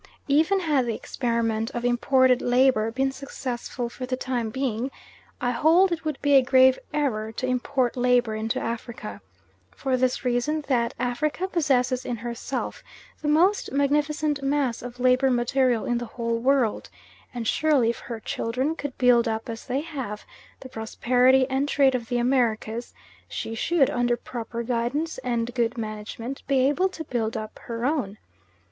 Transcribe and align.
Even 0.27 0.61
had 0.61 0.87
the 0.87 0.95
experiment 0.95 1.69
of 1.75 1.85
imported 1.85 2.41
labour 2.41 2.89
been 2.89 3.11
successful 3.11 3.87
for 3.87 4.07
the 4.07 4.17
time 4.17 4.49
being, 4.49 4.89
I 5.39 5.51
hold 5.51 5.91
it 5.91 6.03
would 6.03 6.19
be 6.23 6.33
a 6.33 6.41
grave 6.41 6.79
error 6.91 7.31
to 7.33 7.45
import 7.45 7.95
labour 7.95 8.33
into 8.33 8.59
Africa. 8.59 9.21
For 9.69 9.95
this 9.95 10.25
reason, 10.25 10.61
that 10.67 10.95
Africa 10.97 11.47
possesses 11.47 12.03
in 12.03 12.15
herself 12.15 12.83
the 13.21 13.27
most 13.27 13.71
magnificent 13.71 14.41
mass 14.41 14.81
of 14.81 14.99
labour 14.99 15.29
material 15.29 15.85
in 15.85 15.99
the 15.99 16.07
whole 16.07 16.39
world, 16.39 16.89
and 17.31 17.47
surely 17.47 17.91
if 17.91 17.99
her 17.99 18.19
children 18.19 18.75
could 18.75 18.97
build 18.97 19.27
up, 19.27 19.49
as 19.49 19.67
they 19.67 19.81
have, 19.81 20.25
the 20.61 20.69
prosperity 20.69 21.47
and 21.47 21.69
trade 21.69 21.93
of 21.93 22.09
the 22.09 22.17
Americas, 22.17 22.91
she 23.27 23.53
should, 23.53 23.91
under 23.91 24.17
proper 24.17 24.63
guidance 24.63 25.19
and 25.19 25.53
good 25.53 25.77
management, 25.77 26.41
be 26.47 26.67
able 26.67 26.89
to 26.89 27.03
build 27.03 27.37
up 27.37 27.59
her 27.65 27.85
own. 27.85 28.17